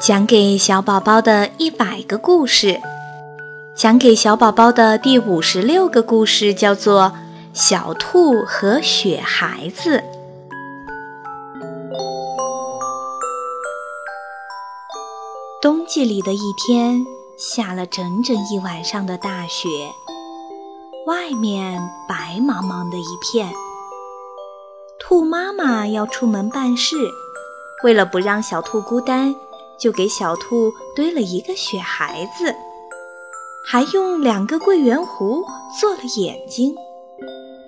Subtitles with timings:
[0.00, 2.80] 讲给小宝宝的一百个故事，
[3.74, 7.02] 讲给小宝宝的第五十六个故事叫做
[7.52, 9.98] 《小兔和雪孩子》。
[15.60, 17.04] 冬季里的一天，
[17.36, 19.68] 下了整整一晚上的大雪，
[21.08, 23.52] 外面白茫茫的一片。
[25.00, 26.96] 兔妈妈要出门办事，
[27.82, 29.34] 为了不让小兔孤单。
[29.78, 32.54] 就给小兔堆了一个雪孩子，
[33.64, 35.44] 还用两个桂圆胡
[35.80, 36.74] 做了眼睛，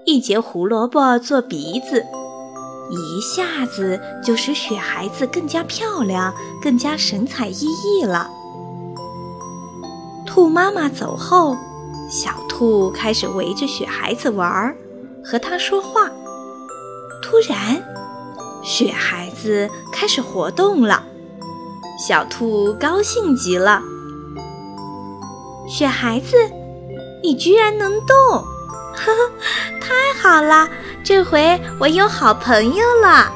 [0.04, 2.04] 一截胡萝卜做鼻子，
[2.90, 8.28] 一下子就使雪孩子更加漂亮，更加神采奕奕了。
[10.26, 11.56] 兔妈妈走后，
[12.10, 14.76] 小兔开始围着雪孩子玩儿，
[15.24, 16.10] 和它说话。
[17.22, 17.82] 突然，
[18.64, 21.04] 雪孩子开始活动了。
[22.00, 23.82] 小兔高兴极了，
[25.68, 26.34] 雪孩子，
[27.22, 28.16] 你居然能动，
[28.94, 29.30] 呵呵，
[29.82, 30.66] 太好了！
[31.04, 33.30] 这回我有好朋友了。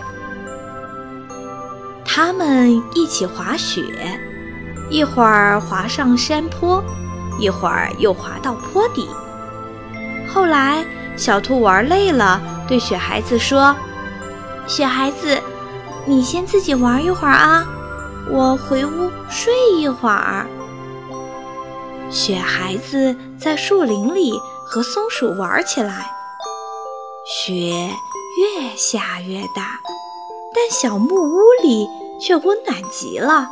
[2.07, 3.85] 他们一起滑雪，
[4.89, 6.83] 一会儿滑上山坡，
[7.39, 9.07] 一会儿又滑到坡底。
[10.27, 10.83] 后来，
[11.19, 13.77] 小兔玩累了，对雪孩子说
[14.67, 15.39] ：“雪孩子，
[16.07, 17.67] 你先自己玩一会儿啊。”
[18.31, 20.47] 我回屋睡一会儿。
[22.11, 24.33] 雪孩子在树林里
[24.67, 26.11] 和松鼠玩起来，
[27.27, 27.91] 雪
[28.39, 29.81] 越下越大，
[30.55, 31.89] 但小木屋里
[32.21, 33.49] 却温暖极了。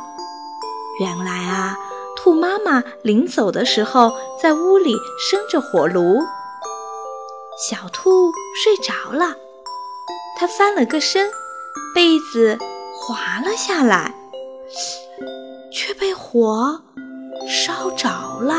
[0.99, 1.77] 原来啊，
[2.15, 6.19] 兔妈妈临走的时候在屋里生着火炉。
[7.69, 8.31] 小兔
[8.63, 9.35] 睡着了，
[10.37, 11.29] 它翻了个身，
[11.93, 12.57] 被子
[12.99, 14.22] 滑了下来。
[15.71, 16.81] 却被火
[17.47, 18.09] 烧着
[18.41, 18.55] 了，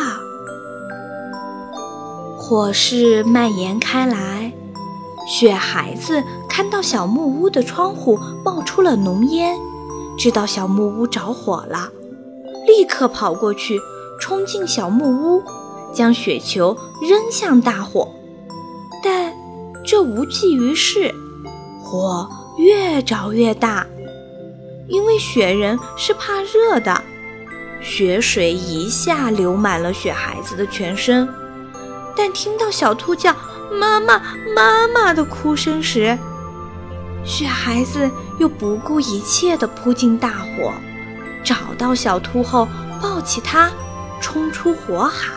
[2.39, 4.53] 火势蔓延开来。
[5.27, 9.59] 雪孩子看到小木屋的窗户冒出了浓烟，
[10.19, 11.89] 知道小木屋着火了，
[12.67, 13.81] 立刻跑过去，
[14.21, 15.43] 冲进小木屋，
[15.95, 18.07] 将雪球扔向大火。
[19.03, 19.35] 但
[19.85, 21.15] 这无济于事，
[21.83, 22.29] 火
[22.59, 23.87] 越着越大。
[24.89, 27.03] 因为雪人是怕热的，
[27.81, 31.29] 雪水一下流满了雪孩子的全身。
[32.17, 33.35] 但听到小兔叫
[33.73, 34.23] “妈妈，
[34.55, 36.17] 妈妈”的哭声时，
[37.25, 40.73] 雪孩子又不顾一切地扑进大火，
[41.43, 42.69] 找到小兔后
[43.01, 43.71] 抱起它，
[44.21, 45.33] 冲出火海。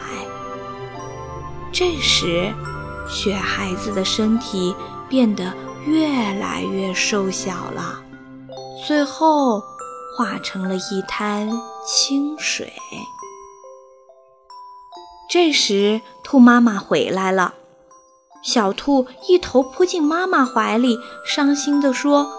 [1.72, 2.52] 这时，
[3.10, 4.76] 雪孩子的身体
[5.10, 5.54] 变得
[5.86, 8.02] 越来越瘦小了。
[8.88, 9.62] 最后
[10.16, 11.50] 化成了一滩
[11.86, 12.72] 清水。
[15.30, 17.56] 这时，兔妈妈回来了，
[18.42, 22.32] 小兔一头扑进妈妈怀里，伤心地说：“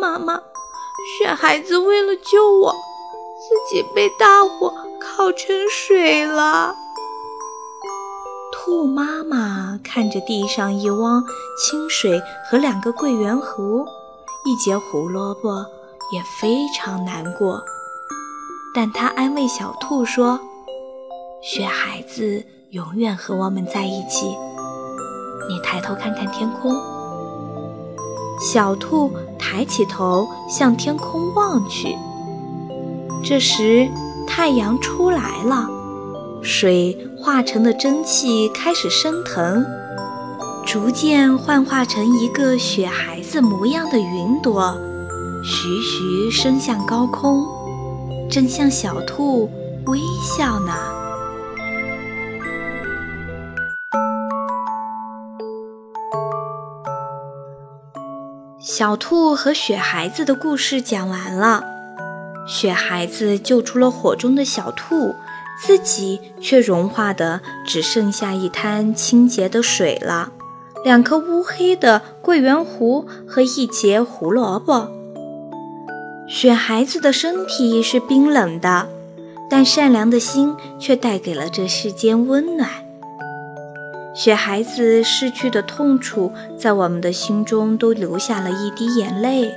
[0.00, 0.40] 妈妈，
[1.18, 6.76] 雪孩子为了救我，自己被大火烤成水了。”
[8.54, 11.24] 兔妈妈看着地上一汪
[11.60, 13.84] 清水和两个桂圆核，
[14.44, 15.66] 一截胡萝卜。
[16.10, 17.62] 也非常难过，
[18.74, 20.40] 但他安慰小兔说
[21.42, 24.34] ：“雪孩子永远和我们在一起。
[25.48, 26.74] 你抬头看看天空。”
[28.40, 31.96] 小兔抬起头向天空望去，
[33.22, 33.88] 这时
[34.26, 35.68] 太阳出来了，
[36.40, 39.64] 水化成的蒸汽开始升腾，
[40.64, 44.78] 逐渐幻化成一个雪孩子模样的云朵。
[45.42, 47.46] 徐徐升向高空，
[48.30, 49.50] 正向小兔
[49.86, 50.72] 微笑呢。
[58.60, 61.64] 小兔和雪孩子的故事讲完了，
[62.46, 65.14] 雪孩子救出了火中的小兔，
[65.64, 70.32] 自己却融化的只剩下一滩清洁的水了，
[70.84, 74.97] 两颗乌黑的桂圆核和一截胡萝卜。
[76.28, 78.86] 雪孩子的身体是冰冷的，
[79.48, 82.68] 但善良的心却带给了这世间温暖。
[84.14, 89.54] 雪孩子逝去的痛楚，在我们的心中都留下了一滴眼泪，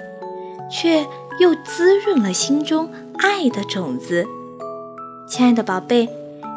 [0.72, 1.06] 却
[1.40, 4.26] 又滋润了心中爱的种子。
[5.28, 6.08] 亲爱的宝贝，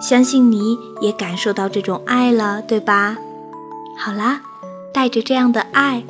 [0.00, 3.18] 相信你也感受到这种爱了，对吧？
[3.98, 4.42] 好啦，
[4.92, 6.04] 带着这样的爱，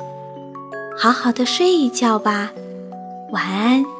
[0.95, 2.51] 好好的睡一觉吧。
[3.31, 3.94] 晚安。